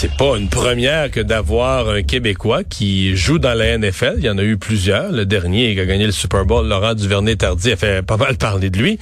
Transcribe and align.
C'est 0.00 0.16
pas 0.16 0.38
une 0.38 0.48
première 0.48 1.10
que 1.10 1.20
d'avoir 1.20 1.90
un 1.90 2.02
Québécois 2.02 2.64
qui 2.64 3.14
joue 3.18 3.38
dans 3.38 3.52
la 3.52 3.76
NFL. 3.76 4.14
Il 4.16 4.24
y 4.24 4.30
en 4.30 4.38
a 4.38 4.42
eu 4.42 4.56
plusieurs. 4.56 5.12
Le 5.12 5.26
dernier 5.26 5.74
qui 5.74 5.80
a 5.80 5.84
gagné 5.84 6.06
le 6.06 6.10
Super 6.10 6.46
Bowl, 6.46 6.66
Laurent 6.66 6.94
Duvernay-Tardy, 6.94 7.72
a 7.72 7.76
fait 7.76 8.00
pas 8.00 8.16
mal 8.16 8.38
parler 8.38 8.70
de 8.70 8.78
lui. 8.78 8.98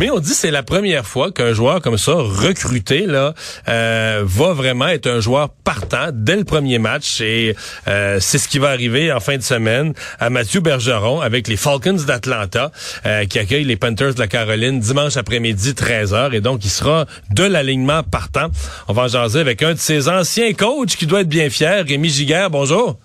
Mais 0.00 0.10
on 0.10 0.18
dit 0.18 0.34
c'est 0.34 0.50
la 0.50 0.64
première 0.64 1.06
fois 1.06 1.30
qu'un 1.30 1.52
joueur 1.52 1.80
comme 1.80 1.98
ça, 1.98 2.14
recruté, 2.14 3.06
là, 3.06 3.32
euh, 3.68 4.24
va 4.24 4.52
vraiment 4.52 4.88
être 4.88 5.06
un 5.06 5.20
joueur 5.20 5.50
partant 5.50 6.08
dès 6.12 6.34
le 6.34 6.42
premier 6.42 6.80
match. 6.80 7.20
Et 7.20 7.54
euh, 7.86 8.18
c'est 8.18 8.38
ce 8.38 8.48
qui 8.48 8.58
va 8.58 8.70
arriver 8.70 9.12
en 9.12 9.20
fin 9.20 9.36
de 9.36 9.42
semaine 9.44 9.94
à 10.18 10.30
Mathieu 10.30 10.58
Bergeron 10.58 11.20
avec 11.20 11.46
les 11.46 11.56
Falcons 11.56 12.02
d'Atlanta 12.04 12.72
euh, 13.06 13.24
qui 13.24 13.38
accueillent 13.38 13.62
les 13.62 13.76
Panthers 13.76 14.14
de 14.14 14.18
la 14.18 14.26
Caroline 14.26 14.80
dimanche 14.80 15.16
après-midi 15.16 15.74
13h. 15.74 16.34
Et 16.34 16.40
donc, 16.40 16.64
il 16.64 16.70
sera 16.70 17.06
de 17.30 17.44
l'alignement 17.44 18.02
partant. 18.02 18.48
On 18.88 18.94
va 18.94 19.02
en 19.02 19.08
jaser 19.08 19.38
avec 19.38 19.62
un 19.62 19.74
de 19.74 19.78
ses 19.78 20.08
anciens 20.08 20.39
coach 20.56 20.96
qui 20.96 21.06
doit 21.06 21.20
être 21.20 21.28
bien 21.28 21.50
fier, 21.50 21.84
Rémi 21.86 22.08
Giguère. 22.08 22.50
Bonjour. 22.50 22.98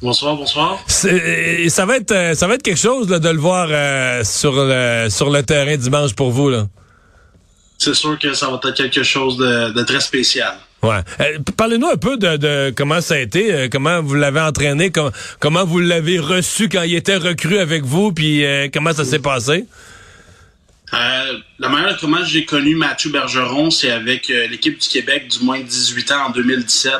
Bonsoir, 0.00 0.36
bonsoir. 0.36 0.78
Ça 0.86 1.84
va 1.84 1.96
être 1.96 2.12
euh, 2.12 2.34
ça 2.34 2.46
va 2.46 2.54
être 2.54 2.62
quelque 2.62 2.78
chose 2.78 3.10
là, 3.10 3.18
de 3.18 3.28
le 3.28 3.38
voir 3.38 3.66
euh, 3.68 4.22
sur 4.22 4.52
le 4.54 5.08
sur 5.10 5.28
le 5.28 5.42
terrain 5.42 5.76
dimanche 5.76 6.14
pour 6.14 6.30
vous 6.30 6.50
là. 6.50 6.68
C'est 7.78 7.94
sûr 7.94 8.16
que 8.18 8.32
ça 8.32 8.46
va 8.46 8.60
être 8.62 8.74
quelque 8.74 9.02
chose 9.02 9.36
de, 9.36 9.72
de 9.72 9.82
très 9.82 10.00
spécial. 10.00 10.54
Ouais. 10.82 11.00
Euh, 11.20 11.38
Parlez-nous 11.56 11.88
un 11.88 11.96
peu 11.96 12.16
de, 12.16 12.36
de, 12.36 12.72
comment 12.76 13.00
ça 13.00 13.14
a 13.14 13.18
été, 13.18 13.52
euh, 13.52 13.68
comment 13.70 14.00
vous 14.00 14.14
l'avez 14.14 14.40
entraîné, 14.40 14.90
com 14.90 15.10
comment 15.40 15.64
vous 15.64 15.80
l'avez 15.80 16.20
reçu 16.20 16.68
quand 16.68 16.82
il 16.82 16.94
était 16.94 17.16
recru 17.16 17.58
avec 17.58 17.82
vous, 17.84 18.12
puis 18.12 18.44
comment 18.72 18.92
ça 18.92 19.04
s'est 19.04 19.18
passé? 19.18 19.64
Euh, 20.94 21.38
la 21.58 21.68
manière 21.68 21.98
comment 21.98 22.24
j'ai 22.24 22.44
connu 22.44 22.74
Mathieu 22.74 23.10
Bergeron, 23.10 23.70
c'est 23.70 23.90
avec 23.90 24.30
euh, 24.30 24.46
l'équipe 24.46 24.78
du 24.78 24.88
Québec 24.88 25.28
du 25.28 25.44
moins 25.44 25.58
de 25.60 25.64
18 25.64 26.12
ans 26.12 26.26
en 26.28 26.30
2017. 26.30 26.92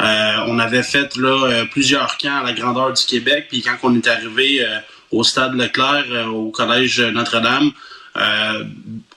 Euh, 0.00 0.36
on 0.48 0.58
avait 0.58 0.82
fait 0.82 1.16
là 1.16 1.46
euh, 1.46 1.64
plusieurs 1.64 2.18
camps 2.18 2.40
à 2.40 2.44
la 2.44 2.52
grandeur 2.52 2.92
du 2.92 3.04
Québec, 3.04 3.46
puis 3.48 3.62
quand 3.62 3.76
on 3.84 3.94
est 3.96 4.06
arrivé 4.06 4.66
au 5.10 5.24
stade 5.24 5.54
Leclerc, 5.54 6.28
au 6.32 6.50
collège 6.50 7.00
Notre-Dame, 7.00 7.72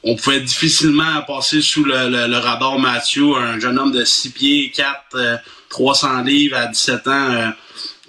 on 0.03 0.15
pouvait 0.15 0.41
difficilement 0.41 1.21
passer 1.27 1.61
sous 1.61 1.83
le, 1.83 2.27
le, 2.27 2.37
radar 2.37 2.79
Mathieu, 2.79 3.35
un 3.35 3.59
jeune 3.59 3.79
homme 3.79 3.91
de 3.91 4.05
6 4.05 4.29
pieds, 4.29 4.71
4, 4.75 5.41
300 5.69 6.21
livres 6.21 6.57
à 6.57 6.67
17 6.67 7.07
ans 7.07 7.53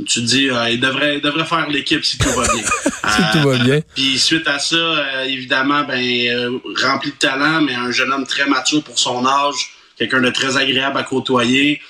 tu 0.04 0.20
te 0.20 0.26
dis, 0.26 0.50
euh, 0.50 0.68
il, 0.68 0.78
devrait, 0.78 1.16
il 1.16 1.22
devrait 1.22 1.46
faire 1.46 1.68
l'équipe 1.70 2.04
si 2.04 2.18
tout 2.18 2.28
va 2.28 2.46
bien. 2.52 2.62
si 2.82 3.22
tout 3.32 3.48
va 3.48 3.56
bien. 3.56 3.80
Puis 3.94 4.18
suite 4.18 4.46
à 4.46 4.58
ça, 4.58 4.76
euh, 4.76 5.24
évidemment, 5.24 5.84
ben 5.84 5.98
euh, 5.98 6.58
rempli 6.82 7.12
de 7.12 7.16
talent, 7.16 7.62
mais 7.62 7.74
un 7.74 7.90
jeune 7.90 8.12
homme 8.12 8.26
très 8.26 8.46
mature 8.46 8.82
pour 8.82 8.98
son 8.98 9.24
âge, 9.24 9.70
quelqu'un 9.96 10.20
de 10.20 10.30
très 10.30 10.56
agréable 10.56 10.98
à 10.98 11.02
côtoyer. 11.02 11.80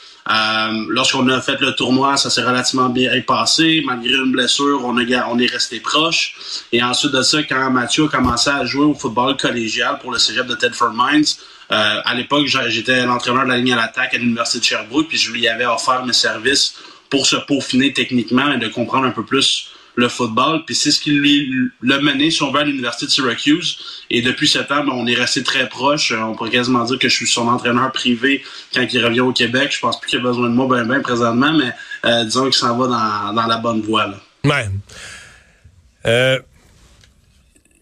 Lorsqu'on 0.88 1.28
a 1.28 1.40
fait 1.40 1.60
le 1.60 1.72
tournoi, 1.72 2.16
ça 2.16 2.30
s'est 2.30 2.42
relativement 2.42 2.88
bien 2.88 3.20
passé. 3.20 3.82
Malgré 3.86 4.14
une 4.14 4.32
blessure, 4.32 4.84
on, 4.84 4.96
a, 4.98 5.28
on 5.28 5.38
est 5.38 5.46
resté 5.46 5.78
proche. 5.78 6.34
Et 6.72 6.82
ensuite 6.82 7.12
de 7.12 7.22
ça, 7.22 7.44
quand 7.44 7.70
Mathieu 7.70 8.06
a 8.06 8.08
commencé 8.08 8.50
à 8.50 8.64
jouer 8.64 8.86
au 8.86 8.94
football 8.94 9.36
collégial 9.36 10.00
pour 10.00 10.10
le 10.10 10.18
cégep 10.18 10.46
de 10.46 10.56
Tedford 10.56 10.94
Mines, 10.94 11.26
à 11.70 12.12
l'époque, 12.14 12.46
j'étais 12.46 13.06
l'entraîneur 13.06 13.44
de 13.44 13.50
la 13.50 13.58
ligne 13.58 13.74
à 13.74 13.76
l'attaque 13.76 14.14
à 14.14 14.18
l'Université 14.18 14.58
de 14.58 14.64
Sherbrooke, 14.64 15.06
puis 15.08 15.18
je 15.18 15.30
lui 15.30 15.46
avais 15.46 15.66
offert 15.66 16.04
mes 16.04 16.12
services 16.12 16.74
pour 17.10 17.26
se 17.26 17.36
peaufiner 17.36 17.92
techniquement 17.92 18.52
et 18.52 18.58
de 18.58 18.68
comprendre 18.68 19.06
un 19.06 19.10
peu 19.10 19.24
plus 19.24 19.70
le 19.96 20.08
football. 20.08 20.64
Puis 20.64 20.74
c'est 20.74 20.90
ce 20.90 21.00
qui 21.00 21.18
l'a 21.82 22.00
mené, 22.00 22.30
si 22.30 22.42
on 22.42 22.52
veut, 22.52 22.60
à 22.60 22.64
l'Université 22.64 23.06
de 23.06 23.10
Syracuse. 23.10 23.78
Et 24.10 24.22
depuis 24.22 24.46
ce 24.46 24.58
temps, 24.58 24.84
ben, 24.84 24.92
on 24.92 25.06
est 25.06 25.14
resté 25.14 25.42
très 25.42 25.68
proche. 25.68 26.12
On 26.12 26.34
pourrait 26.34 26.50
quasiment 26.50 26.84
dire 26.84 26.98
que 26.98 27.08
je 27.08 27.14
suis 27.14 27.26
son 27.26 27.48
entraîneur 27.48 27.90
privé 27.92 28.44
quand 28.74 28.86
il 28.92 29.04
revient 29.04 29.20
au 29.20 29.32
Québec. 29.32 29.72
Je 29.74 29.80
pense 29.80 29.98
plus 29.98 30.10
qu'il 30.10 30.18
a 30.20 30.22
besoin 30.22 30.48
de 30.48 30.54
moi 30.54 30.66
ben, 30.68 30.86
ben 30.86 31.02
présentement, 31.02 31.52
mais 31.52 31.72
euh, 32.04 32.24
disons 32.24 32.44
qu'il 32.44 32.54
s'en 32.54 32.76
va 32.76 32.86
dans, 32.86 33.32
dans, 33.32 33.46
la 33.46 33.56
bonne 33.56 33.80
voie. 33.80 34.06
Là. 34.06 34.20
Ouais. 34.44 34.68
Euh, 36.06 36.38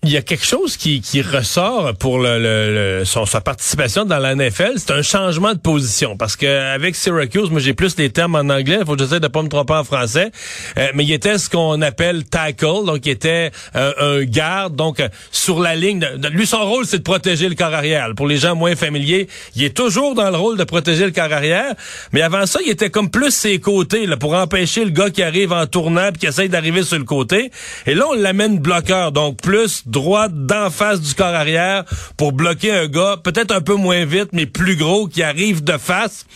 il 0.06 0.12
y 0.12 0.16
a 0.16 0.22
quelque 0.22 0.44
chose 0.44 0.76
qui, 0.76 1.00
qui 1.00 1.22
ressort 1.22 1.94
pour 1.94 2.18
le, 2.18 2.38
le, 2.38 3.04
son, 3.04 3.26
sa 3.26 3.40
participation 3.40 4.04
dans 4.04 4.18
la 4.18 4.34
NFL, 4.34 4.72
c'est 4.76 4.90
un 4.90 5.02
changement 5.02 5.54
de 5.54 5.58
position. 5.58 6.16
Parce 6.16 6.36
que 6.36 6.46
avec 6.46 6.94
Syracuse, 6.94 7.50
moi 7.50 7.60
j'ai 7.60 7.74
plus 7.74 7.96
les 7.96 8.10
termes 8.10 8.34
en 8.34 8.48
anglais, 8.50 8.78
il 8.80 8.86
faut 8.86 8.96
que 8.96 9.02
j'essaie 9.02 9.20
de 9.20 9.28
pas 9.28 9.42
me 9.42 9.48
tromper 9.48 9.74
en 9.74 9.84
français. 9.84 10.30
Euh, 10.78 10.88
mais 10.94 11.04
il 11.04 11.12
était 11.12 11.38
ce 11.38 11.48
qu'on 11.48 11.80
appelle 11.82 12.24
tackle, 12.24 12.84
donc 12.86 13.06
il 13.06 13.10
était 13.10 13.50
euh, 13.76 14.20
un 14.20 14.24
garde, 14.24 14.76
donc 14.76 15.00
euh, 15.00 15.08
sur 15.30 15.60
la 15.60 15.74
ligne. 15.74 16.06
Lui, 16.32 16.46
son 16.46 16.64
rôle, 16.64 16.86
c'est 16.86 16.98
de 16.98 17.02
protéger 17.02 17.48
le 17.48 17.54
corps 17.54 17.74
arrière. 17.74 18.08
Pour 18.16 18.26
les 18.26 18.36
gens 18.36 18.54
moins 18.54 18.76
familiers, 18.76 19.28
il 19.56 19.64
est 19.64 19.76
toujours 19.76 20.14
dans 20.14 20.30
le 20.30 20.36
rôle 20.36 20.56
de 20.56 20.64
protéger 20.64 21.06
le 21.06 21.12
corps 21.12 21.32
arrière. 21.32 21.74
Mais 22.12 22.22
avant 22.22 22.46
ça, 22.46 22.60
il 22.64 22.70
était 22.70 22.90
comme 22.90 23.10
plus 23.10 23.30
ses 23.30 23.58
côtés, 23.60 24.06
là, 24.06 24.16
pour 24.16 24.34
empêcher 24.34 24.84
le 24.84 24.90
gars 24.90 25.10
qui 25.10 25.22
arrive 25.22 25.52
en 25.52 25.66
tournant 25.66 26.10
puis 26.10 26.20
qui 26.20 26.26
essaye 26.26 26.48
d'arriver 26.48 26.82
sur 26.82 26.98
le 26.98 27.04
côté. 27.04 27.50
Et 27.86 27.94
là, 27.94 28.06
on 28.10 28.14
l'amène 28.14 28.58
bloqueur, 28.58 29.12
donc 29.12 29.40
plus 29.40 29.82
droite 29.94 30.32
d'en 30.34 30.68
face 30.70 31.00
du 31.00 31.14
corps 31.14 31.26
arrière 31.28 31.84
pour 32.16 32.32
bloquer 32.32 32.72
un 32.72 32.86
gars 32.86 33.16
peut-être 33.22 33.52
un 33.52 33.60
peu 33.60 33.74
moins 33.74 34.04
vite, 34.04 34.30
mais 34.32 34.46
plus 34.46 34.76
gros, 34.76 35.06
qui 35.06 35.22
arrive 35.22 35.62
de 35.62 35.78
face. 35.78 36.26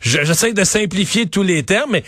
J'essaie 0.00 0.52
de 0.52 0.64
simplifier 0.64 1.26
tous 1.26 1.42
les 1.42 1.62
termes, 1.62 1.92
mais 1.92 2.04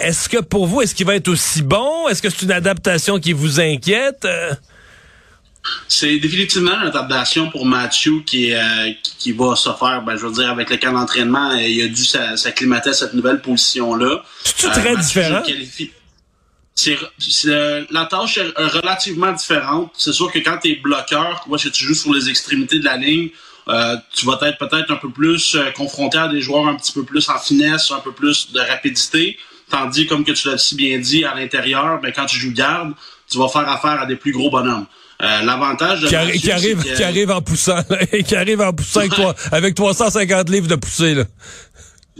est-ce 0.00 0.28
que 0.28 0.38
pour 0.38 0.66
vous, 0.66 0.82
est-ce 0.82 0.94
qu'il 0.94 1.06
va 1.06 1.16
être 1.16 1.28
aussi 1.28 1.62
bon? 1.62 2.08
Est-ce 2.08 2.22
que 2.22 2.30
c'est 2.30 2.42
une 2.42 2.52
adaptation 2.52 3.18
qui 3.18 3.32
vous 3.32 3.58
inquiète? 3.58 4.24
Euh, 4.24 4.54
c'est 5.88 6.18
définitivement 6.18 6.80
une 6.80 6.88
adaptation 6.88 7.50
pour 7.50 7.66
Mathieu 7.66 8.22
qui, 8.26 8.54
euh, 8.54 8.60
qui, 9.18 9.32
va 9.32 9.56
se 9.56 9.70
faire, 9.78 10.02
ben, 10.06 10.16
je 10.16 10.26
veux 10.26 10.32
dire, 10.32 10.50
avec 10.50 10.70
le 10.70 10.76
camp 10.76 10.92
d'entraînement, 10.92 11.52
il 11.52 11.82
a 11.82 11.88
dû 11.88 12.04
s'acclimater 12.04 12.90
à 12.90 12.92
cette 12.94 13.14
nouvelle 13.14 13.40
position-là. 13.40 14.22
C'est 14.44 14.68
euh, 14.68 14.70
très 14.70 14.96
différent? 14.96 15.42
C'est 17.18 17.86
la 17.90 18.06
tâche 18.06 18.38
est 18.38 18.52
relativement 18.56 19.32
différente. 19.32 19.92
C'est 19.96 20.12
sûr 20.12 20.30
que 20.32 20.38
quand 20.38 20.58
tu 20.62 20.72
es 20.72 20.76
bloqueur, 20.76 21.44
vois, 21.46 21.58
si 21.58 21.70
tu 21.70 21.84
joues 21.84 21.94
sur 21.94 22.14
les 22.14 22.28
extrémités 22.28 22.78
de 22.78 22.84
la 22.84 22.96
ligne, 22.96 23.30
euh, 23.68 23.96
tu 24.14 24.26
vas 24.26 24.38
être 24.42 24.58
peut-être 24.58 24.90
un 24.90 24.96
peu 24.96 25.10
plus 25.10 25.54
euh, 25.54 25.70
confronté 25.70 26.18
à 26.18 26.28
des 26.28 26.40
joueurs 26.40 26.66
un 26.66 26.74
petit 26.74 26.92
peu 26.92 27.04
plus 27.04 27.28
en 27.28 27.38
finesse, 27.38 27.90
un 27.90 28.00
peu 28.00 28.12
plus 28.12 28.52
de 28.52 28.60
rapidité. 28.60 29.38
Tandis, 29.70 30.06
comme 30.06 30.24
que 30.24 30.32
tu 30.32 30.48
l'as 30.48 30.58
si 30.58 30.74
bien 30.74 30.98
dit, 30.98 31.24
à 31.24 31.34
l'intérieur, 31.34 32.00
ben, 32.00 32.12
quand 32.12 32.26
tu 32.26 32.38
joues 32.38 32.52
garde, 32.52 32.92
tu 33.30 33.38
vas 33.38 33.48
faire 33.48 33.68
affaire 33.68 34.00
à 34.00 34.06
des 34.06 34.16
plus 34.16 34.32
gros 34.32 34.50
bonhommes. 34.50 34.86
Euh, 35.22 35.42
l'avantage 35.42 36.00
de 36.00 36.08
qui, 36.08 36.50
arrive, 36.50 36.82
qui 36.82 37.02
arrive 37.02 37.30
en 37.30 37.42
poussant, 37.42 37.82
qui 38.26 38.34
arrive 38.34 38.62
en 38.62 38.72
poussant 38.72 39.00
avec, 39.00 39.12
toi, 39.14 39.34
avec 39.52 39.74
350 39.74 40.48
livres 40.48 40.66
de 40.66 40.76
poussée. 40.76 41.14
Là. 41.14 41.24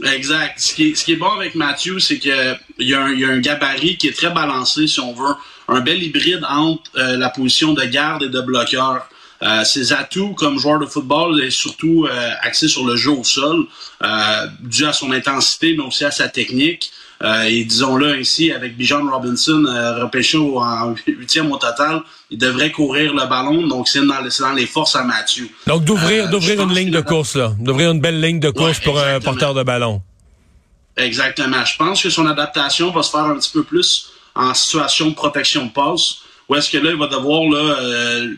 Exact. 0.03 0.59
Ce 0.59 0.73
qui, 0.73 0.91
est, 0.91 1.15
bon 1.15 1.29
avec 1.29 1.55
Matthew, 1.55 1.99
c'est 1.99 2.17
que 2.17 2.55
il 2.79 2.87
y, 2.87 2.93
a 2.93 3.03
un, 3.03 3.13
y 3.13 3.25
a 3.25 3.29
un 3.29 3.39
gabarit 3.39 3.97
qui 3.97 4.07
est 4.07 4.15
très 4.15 4.31
balancé, 4.31 4.87
si 4.87 4.99
on 4.99 5.13
veut. 5.13 5.35
Un 5.67 5.81
bel 5.81 6.01
hybride 6.01 6.43
entre 6.47 6.89
euh, 6.97 7.17
la 7.17 7.29
position 7.29 7.73
de 7.73 7.83
garde 7.83 8.23
et 8.23 8.29
de 8.29 8.41
bloqueur. 8.41 9.07
Euh, 9.43 9.63
ses 9.63 9.91
atouts 9.91 10.35
comme 10.35 10.59
joueur 10.59 10.79
de 10.79 10.85
football 10.85 11.41
est 11.41 11.49
surtout 11.49 12.05
euh, 12.05 12.31
axé 12.41 12.67
sur 12.67 12.85
le 12.85 12.95
jeu 12.95 13.11
au 13.11 13.23
sol, 13.23 13.65
euh, 14.03 14.47
dû 14.59 14.85
à 14.85 14.93
son 14.93 15.11
intensité, 15.11 15.75
mais 15.75 15.83
aussi 15.83 16.05
à 16.05 16.11
sa 16.11 16.29
technique. 16.29 16.91
Euh, 17.23 17.43
et 17.43 17.63
disons-le 17.65 18.15
ainsi, 18.15 18.51
avec 18.51 18.75
Bijan 18.75 19.07
Robinson 19.07 19.63
euh, 19.65 20.03
repêché 20.03 20.37
au- 20.39 20.59
en 20.59 20.95
huitième 21.05 21.51
au 21.51 21.57
total, 21.57 22.01
il 22.31 22.37
devrait 22.39 22.71
courir 22.71 23.13
le 23.13 23.27
ballon. 23.27 23.67
Donc, 23.67 23.87
c'est 23.87 24.01
dans, 24.05 24.53
les 24.53 24.65
forces 24.65 24.95
à 24.95 25.03
Mathieu. 25.03 25.47
Donc, 25.67 25.83
d'ouvrir 25.83 26.25
Euh, 26.25 26.27
d'ouvrir 26.29 26.61
une 26.61 26.73
ligne 26.73 26.89
de 26.89 27.01
course, 27.01 27.35
là. 27.35 27.53
D'ouvrir 27.59 27.91
une 27.91 27.99
belle 28.01 28.19
ligne 28.19 28.39
de 28.39 28.49
course 28.49 28.79
Ouais, 28.79 28.83
pour 28.83 28.99
un 28.99 29.19
porteur 29.19 29.53
de 29.53 29.61
ballon. 29.61 30.01
Exactement. 30.97 31.63
Je 31.63 31.75
pense 31.77 32.01
que 32.01 32.09
son 32.09 32.25
adaptation 32.25 32.91
va 32.91 33.03
se 33.03 33.11
faire 33.11 33.21
un 33.25 33.35
petit 33.37 33.51
peu 33.51 33.63
plus 33.63 34.09
en 34.35 34.53
situation 34.53 35.09
de 35.09 35.15
protection 35.15 35.65
de 35.65 35.71
passe. 35.71 36.15
Où 36.49 36.55
est-ce 36.55 36.69
que 36.69 36.77
là, 36.79 36.89
il 36.91 36.97
va 36.97 37.07
devoir 37.07 37.43
là, 37.43 37.77
euh, 37.81 38.35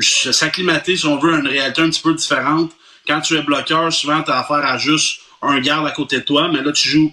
s'acclimater, 0.00 0.96
si 0.96 1.06
on 1.06 1.18
veut, 1.18 1.34
à 1.34 1.38
une 1.38 1.46
réalité 1.46 1.82
un 1.82 1.88
petit 1.90 2.02
peu 2.02 2.14
différente. 2.14 2.72
Quand 3.06 3.20
tu 3.20 3.36
es 3.36 3.42
bloqueur, 3.42 3.92
souvent, 3.92 4.22
tu 4.22 4.30
as 4.30 4.38
affaire 4.40 4.64
à 4.64 4.76
juste 4.76 5.20
un 5.40 5.60
garde 5.60 5.86
à 5.86 5.90
côté 5.90 6.18
de 6.18 6.24
toi, 6.24 6.48
mais 6.52 6.62
là, 6.62 6.72
tu 6.72 6.88
joues 6.88 7.12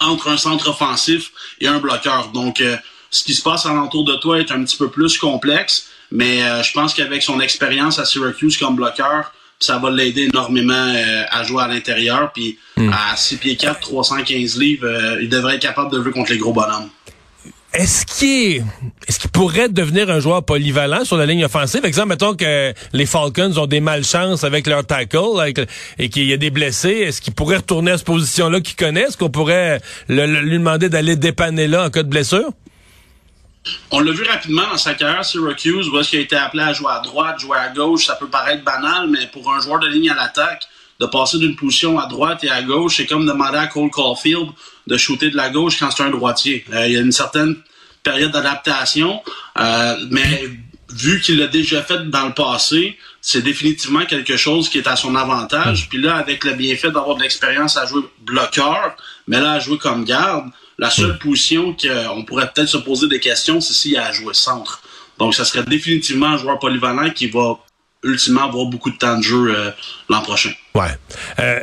entre 0.00 0.28
un 0.28 0.36
centre 0.36 0.68
offensif 0.68 1.32
et 1.60 1.66
un 1.66 1.78
bloqueur. 1.78 2.28
Donc, 2.28 2.60
euh, 2.60 2.76
ce 3.10 3.24
qui 3.24 3.34
se 3.34 3.42
passe 3.42 3.66
alentour 3.66 4.04
de 4.04 4.14
toi 4.16 4.38
est 4.38 4.50
un 4.52 4.62
petit 4.64 4.76
peu 4.76 4.88
plus 4.88 5.18
complexe, 5.18 5.88
mais 6.12 6.42
euh, 6.42 6.62
je 6.62 6.72
pense 6.72 6.94
qu'avec 6.94 7.22
son 7.22 7.40
expérience 7.40 7.98
à 7.98 8.04
Syracuse 8.04 8.56
comme 8.56 8.76
bloqueur, 8.76 9.32
ça 9.58 9.78
va 9.78 9.90
l'aider 9.90 10.28
énormément 10.32 10.72
euh, 10.72 11.24
à 11.30 11.44
jouer 11.44 11.62
à 11.62 11.68
l'intérieur. 11.68 12.32
Puis 12.32 12.58
à 12.76 13.14
6 13.14 13.36
pieds 13.36 13.56
4, 13.56 13.80
315 13.80 14.58
livres, 14.58 14.86
euh, 14.86 15.22
il 15.22 15.28
devrait 15.28 15.56
être 15.56 15.62
capable 15.62 15.92
de 15.92 16.02
jouer 16.02 16.12
contre 16.12 16.32
les 16.32 16.38
gros 16.38 16.52
bonhommes. 16.52 16.88
Est-ce 17.72 18.04
qu'il 18.04 18.28
est, 18.28 18.64
est-ce 19.06 19.20
qu'il 19.20 19.30
pourrait 19.30 19.68
devenir 19.68 20.10
un 20.10 20.18
joueur 20.18 20.44
polyvalent 20.44 21.04
sur 21.04 21.16
la 21.16 21.24
ligne 21.24 21.44
offensive? 21.44 21.84
Exemple, 21.84 22.08
mettons 22.08 22.34
que 22.34 22.74
les 22.92 23.06
Falcons 23.06 23.56
ont 23.58 23.66
des 23.66 23.78
malchances 23.78 24.42
avec 24.42 24.66
leur 24.66 24.84
tackle 24.84 25.64
et 25.98 26.08
qu'il 26.08 26.24
y 26.24 26.32
a 26.32 26.36
des 26.36 26.50
blessés. 26.50 26.88
Est-ce 26.88 27.20
qu'il 27.20 27.32
pourrait 27.32 27.58
retourner 27.58 27.92
à 27.92 27.98
cette 27.98 28.06
position-là 28.06 28.60
qu'il 28.60 28.74
connaît? 28.74 29.02
Est-ce 29.02 29.16
qu'on 29.16 29.30
pourrait 29.30 29.80
lui 30.08 30.58
demander 30.58 30.88
d'aller 30.88 31.14
dépanner 31.14 31.68
là 31.68 31.84
en 31.84 31.90
cas 31.90 32.02
de 32.02 32.08
blessure? 32.08 32.50
On 33.92 34.00
l'a 34.00 34.10
vu 34.10 34.24
rapidement 34.24 34.66
dans 34.72 34.78
sa 34.78 34.94
carrière 34.94 35.24
Syracuse, 35.24 35.88
où 35.88 35.98
est-ce 35.98 36.10
qu'il 36.10 36.18
a 36.18 36.22
été 36.22 36.34
appelé 36.34 36.64
à 36.64 36.72
jouer 36.72 36.90
à 36.90 37.00
droite, 37.00 37.38
jouer 37.38 37.58
à 37.58 37.68
gauche. 37.68 38.06
Ça 38.06 38.16
peut 38.16 38.28
paraître 38.28 38.64
banal, 38.64 39.08
mais 39.08 39.28
pour 39.28 39.52
un 39.52 39.60
joueur 39.60 39.78
de 39.78 39.86
ligne 39.86 40.10
à 40.10 40.14
l'attaque, 40.16 40.66
de 40.98 41.06
passer 41.06 41.38
d'une 41.38 41.54
position 41.54 41.98
à 41.98 42.06
droite 42.06 42.42
et 42.42 42.50
à 42.50 42.62
gauche, 42.62 42.96
c'est 42.96 43.06
comme 43.06 43.26
demander 43.26 43.58
à 43.58 43.68
Cole 43.68 43.90
Caulfield 43.90 44.48
de 44.90 44.96
shooter 44.96 45.30
de 45.30 45.36
la 45.36 45.48
gauche 45.48 45.78
quand 45.78 45.90
c'est 45.90 46.02
un 46.02 46.10
droitier. 46.10 46.64
Euh, 46.72 46.86
il 46.86 46.92
y 46.92 46.96
a 46.96 47.00
une 47.00 47.12
certaine 47.12 47.56
période 48.02 48.32
d'adaptation, 48.32 49.22
euh, 49.58 49.96
mais 50.10 50.44
vu 50.92 51.20
qu'il 51.20 51.38
l'a 51.38 51.46
déjà 51.46 51.82
fait 51.82 52.10
dans 52.10 52.26
le 52.26 52.34
passé, 52.34 52.98
c'est 53.20 53.42
définitivement 53.42 54.04
quelque 54.04 54.36
chose 54.36 54.68
qui 54.68 54.78
est 54.78 54.88
à 54.88 54.96
son 54.96 55.14
avantage. 55.14 55.88
Puis 55.88 56.00
là, 56.00 56.16
avec 56.16 56.44
le 56.44 56.54
bienfait 56.54 56.90
d'avoir 56.90 57.16
de 57.16 57.22
l'expérience 57.22 57.76
à 57.76 57.86
jouer 57.86 58.02
bloqueur, 58.22 58.96
mais 59.28 59.40
là, 59.40 59.52
à 59.52 59.60
jouer 59.60 59.78
comme 59.78 60.04
garde, 60.04 60.50
la 60.78 60.90
seule 60.90 61.18
position 61.18 61.76
qu'on 61.76 62.24
pourrait 62.24 62.50
peut-être 62.52 62.68
se 62.68 62.78
poser 62.78 63.06
des 63.06 63.20
questions, 63.20 63.60
c'est 63.60 63.74
s'il 63.74 63.96
a 63.98 64.06
à 64.06 64.12
jouer 64.12 64.34
centre. 64.34 64.82
Donc, 65.18 65.34
ça 65.34 65.44
serait 65.44 65.62
définitivement 65.62 66.28
un 66.28 66.38
joueur 66.38 66.58
polyvalent 66.58 67.10
qui 67.10 67.26
va 67.28 67.58
ultimement 68.02 68.44
avoir 68.44 68.64
beaucoup 68.66 68.90
de 68.90 68.96
temps 68.96 69.18
de 69.18 69.22
jeu 69.22 69.54
euh, 69.54 69.70
l'an 70.08 70.22
prochain. 70.22 70.52
Ouais. 70.74 70.96
Euh, 71.38 71.60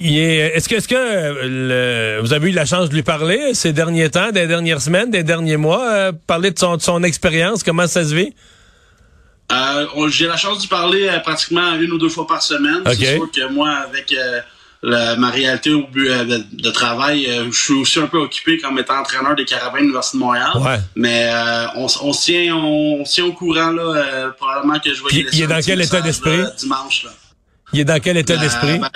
est- 0.00 0.56
est-ce 0.56 0.68
que, 0.68 0.76
est-ce 0.76 0.86
que 0.88 0.94
euh, 0.94 2.16
le- 2.18 2.20
vous 2.22 2.32
avez 2.32 2.50
eu 2.50 2.52
la 2.52 2.64
chance 2.64 2.88
de 2.88 2.94
lui 2.94 3.02
parler 3.02 3.52
ces 3.54 3.72
derniers 3.72 4.10
temps, 4.10 4.30
des 4.30 4.46
dernières 4.46 4.80
semaines, 4.80 5.10
des 5.10 5.24
derniers 5.24 5.56
mois, 5.56 5.90
euh, 5.90 6.12
parler 6.26 6.50
de 6.52 6.58
son, 6.58 6.76
de 6.76 6.82
son 6.82 7.02
expérience, 7.02 7.62
comment 7.64 7.86
ça 7.86 8.04
se 8.04 8.14
vit? 8.14 8.32
Euh, 9.50 9.86
J'ai 10.08 10.26
la 10.26 10.36
chance 10.36 10.58
d'y 10.58 10.66
parler 10.68 11.08
euh, 11.08 11.18
pratiquement 11.20 11.74
une 11.74 11.90
ou 11.92 11.98
deux 11.98 12.10
fois 12.10 12.26
par 12.26 12.42
semaine. 12.42 12.82
Ok. 12.86 12.94
C'est 12.98 13.14
sûr 13.16 13.30
que 13.30 13.48
moi, 13.50 13.70
avec 13.70 14.12
euh, 14.12 14.40
la- 14.82 15.16
ma 15.16 15.30
réalité 15.30 15.72
au 15.72 15.86
but 15.86 16.08
euh, 16.10 16.24
de, 16.24 16.44
de 16.52 16.70
travail, 16.70 17.26
euh, 17.26 17.50
je 17.50 17.58
suis 17.58 17.74
aussi 17.74 17.98
un 17.98 18.06
peu 18.06 18.18
occupé 18.18 18.58
comme 18.58 18.78
étant 18.78 18.98
entraîneur 19.00 19.34
des 19.34 19.46
Carabins 19.46 19.78
de 19.78 19.84
l'Université 19.84 20.18
de 20.18 20.22
Montréal. 20.22 20.50
Ouais. 20.60 20.78
Mais 20.96 21.30
euh, 21.32 21.66
on, 21.76 21.86
on 22.02 22.12
se 22.12 22.24
tient, 22.26 22.54
on, 22.54 23.04
se 23.06 23.14
tient 23.14 23.24
au 23.24 23.32
courant 23.32 23.70
là. 23.70 23.82
euh, 23.82 24.30
probablement 24.38 24.78
que 24.78 24.94
je 24.94 25.02
vais 25.02 25.26
il 25.32 25.42
est 25.42 25.46
dans 25.46 25.60
quel 25.64 25.80
état 25.80 26.00
d'esprit? 26.02 26.38
dimanche. 26.58 27.04
Là. 27.04 27.10
Il 27.72 27.80
est 27.80 27.84
dans 27.84 28.00
quel 28.00 28.18
état 28.18 28.34
Euh, 28.34 28.38
d'esprit? 28.38 28.78
ben, 28.78 28.90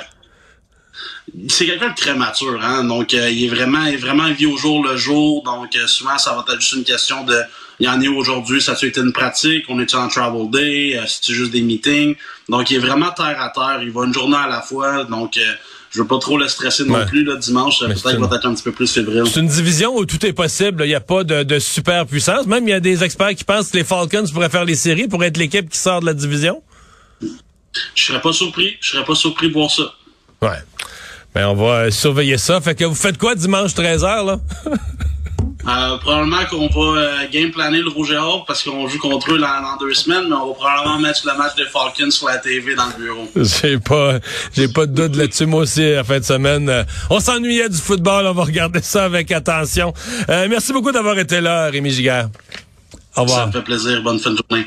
c'est 1.48 1.66
quelqu'un 1.66 1.90
de 1.90 1.94
très 1.94 2.14
mature, 2.14 2.58
hein. 2.62 2.84
Donc, 2.84 3.14
euh, 3.14 3.30
il 3.30 3.44
est 3.44 3.48
vraiment, 3.48 3.84
il 3.86 3.94
est 3.94 3.96
vraiment 3.98 4.26
il 4.26 4.34
vit 4.34 4.46
au 4.46 4.56
jour 4.56 4.84
le 4.86 4.96
jour. 4.96 5.42
Donc, 5.44 5.74
euh, 5.76 5.86
souvent, 5.86 6.18
ça 6.18 6.32
va 6.34 6.44
être 6.52 6.60
juste 6.60 6.74
une 6.74 6.84
question 6.84 7.24
de, 7.24 7.38
il 7.80 7.86
y 7.86 7.88
en 7.88 8.00
est 8.00 8.08
aujourd'hui, 8.08 8.60
ça 8.60 8.72
a 8.80 8.86
été 8.86 9.00
une 9.00 9.12
pratique, 9.12 9.64
on 9.68 9.78
est 9.80 9.94
en 9.94 10.08
travel 10.08 10.50
day, 10.50 10.98
euh, 10.98 11.02
c'est 11.06 11.32
juste 11.32 11.52
des 11.52 11.62
meetings? 11.62 12.16
Donc, 12.48 12.70
il 12.70 12.76
est 12.76 12.80
vraiment 12.80 13.10
terre 13.12 13.40
à 13.40 13.50
terre. 13.50 13.80
Il 13.82 13.90
va 13.92 14.04
une 14.04 14.12
journée 14.12 14.36
à 14.36 14.48
la 14.48 14.60
fois. 14.60 15.04
Donc, 15.04 15.36
euh, 15.38 15.40
je 15.90 16.00
veux 16.02 16.06
pas 16.08 16.18
trop 16.18 16.36
le 16.38 16.48
stresser 16.48 16.84
non 16.84 16.94
Ouais. 16.94 17.06
plus, 17.06 17.22
là, 17.24 17.36
dimanche. 17.36 17.78
Peut-être 17.80 18.14
une- 18.18 18.26
va 18.26 18.36
être 18.36 18.46
un 18.46 18.54
petit 18.54 18.62
peu 18.64 18.72
plus 18.72 18.90
fébrile. 18.92 19.22
C'est 19.26 19.40
une 19.40 19.46
division 19.46 19.96
où 19.96 20.04
tout 20.06 20.24
est 20.26 20.32
possible. 20.32 20.82
Il 20.84 20.88
n'y 20.88 20.94
a 20.94 21.00
pas 21.00 21.22
de, 21.22 21.42
de 21.44 21.58
super 21.58 22.04
puissance. 22.06 22.46
Même, 22.46 22.66
il 22.66 22.70
y 22.70 22.74
a 22.74 22.80
des 22.80 23.04
experts 23.04 23.34
qui 23.36 23.44
pensent 23.44 23.70
que 23.70 23.76
les 23.76 23.84
Falcons 23.84 24.24
pourraient 24.32 24.48
faire 24.50 24.64
les 24.64 24.74
séries 24.74 25.06
pour 25.06 25.22
être 25.22 25.36
l'équipe 25.36 25.68
qui 25.68 25.78
sort 25.78 26.00
de 26.00 26.06
la 26.06 26.14
division. 26.14 26.62
Je 27.94 28.04
serais 28.04 28.20
pas 28.20 28.32
surpris. 28.32 28.76
Je 28.80 28.90
serais 28.90 29.04
pas 29.04 29.14
surpris 29.14 29.48
de 29.48 29.52
voir 29.52 29.70
ça. 29.70 29.94
Ouais. 30.42 30.48
Ben, 31.34 31.46
on 31.48 31.54
va 31.54 31.64
euh, 31.84 31.90
surveiller 31.90 32.38
ça. 32.38 32.60
Fait 32.60 32.74
que 32.74 32.84
vous 32.84 32.94
faites 32.94 33.18
quoi 33.18 33.34
dimanche 33.34 33.72
13h, 33.74 34.26
là? 34.26 34.38
Euh, 35.68 35.96
probablement 35.98 36.44
qu'on 36.50 36.66
va 36.66 36.98
euh, 37.00 37.16
game 37.30 37.52
planer 37.52 37.78
le 37.82 37.88
Rouge 37.88 38.10
et 38.10 38.16
Or 38.16 38.44
parce 38.46 38.64
qu'on 38.64 38.88
joue 38.88 38.98
contre 38.98 39.32
eux 39.32 39.38
dans, 39.38 39.62
dans 39.62 39.76
deux 39.78 39.94
semaines, 39.94 40.24
mais 40.28 40.34
on 40.34 40.48
va 40.48 40.54
probablement 40.54 40.98
mettre 40.98 41.20
le 41.24 41.38
match 41.38 41.54
des 41.54 41.66
Falcons 41.66 42.10
sur 42.10 42.26
la 42.26 42.38
TV 42.38 42.74
dans 42.74 42.86
le 42.86 43.00
bureau. 43.00 43.28
J'ai 43.36 43.78
pas, 43.78 44.18
j'ai 44.52 44.66
pas 44.66 44.86
de 44.86 44.92
doute 44.92 45.14
là-dessus. 45.14 45.46
Moi 45.46 45.60
aussi, 45.60 45.92
la 45.92 46.02
fin 46.02 46.18
de 46.18 46.24
semaine, 46.24 46.68
euh, 46.68 46.82
on 47.10 47.20
s'ennuyait 47.20 47.68
du 47.68 47.76
football. 47.78 48.26
On 48.26 48.32
va 48.32 48.42
regarder 48.42 48.82
ça 48.82 49.04
avec 49.04 49.30
attention. 49.30 49.94
Euh, 50.28 50.48
merci 50.50 50.72
beaucoup 50.72 50.90
d'avoir 50.90 51.16
été 51.16 51.40
là, 51.40 51.70
Rémi 51.70 51.92
Giguère. 51.92 52.28
Au 53.14 53.18
Ça 53.18 53.20
revoir. 53.22 53.46
me 53.46 53.52
fait 53.52 53.62
plaisir. 53.62 54.02
Bonne 54.02 54.18
fin 54.18 54.30
de 54.32 54.38
journée. 54.50 54.66